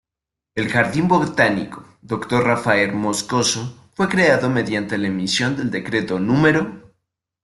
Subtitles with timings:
[0.55, 2.43] El Jardín Botánico Dr.
[2.43, 6.41] Rafael Moscoso fue creado mediante la emisión del Decreto No.